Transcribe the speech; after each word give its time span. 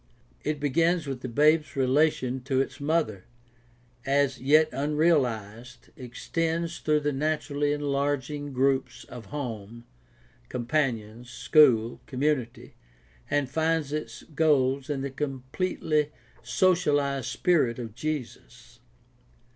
It 0.43 0.59
begins 0.59 1.05
with 1.05 1.21
the 1.21 1.29
babe's 1.29 1.75
relation 1.75 2.41
to 2.45 2.59
its 2.59 2.79
mother, 2.81 3.25
as 4.03 4.39
yet 4.41 4.67
unrealized, 4.71 5.89
extends 5.95 6.79
through 6.79 7.01
the 7.01 7.11
naturally 7.13 7.71
enlarging 7.71 8.51
groups 8.51 9.03
of 9.03 9.27
home, 9.27 9.85
companions, 10.49 11.29
school, 11.29 12.01
community, 12.07 12.73
and 13.29 13.47
finds 13.47 13.93
its 13.93 14.23
goal 14.23 14.81
in 14.89 15.01
the 15.01 15.11
completely 15.11 16.09
sociahzed 16.43 17.25
spirit 17.25 17.77
of 17.77 17.93
Jesus. 17.93 18.79